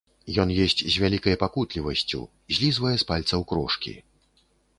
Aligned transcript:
Ён 0.43 0.51
есць 0.61 0.79
з 0.79 0.95
вялікай 1.03 1.35
пакутлівасцю, 1.43 2.21
злізвае 2.59 2.95
з 3.03 3.09
пальцаў 3.13 3.45
крошкі. 3.53 3.97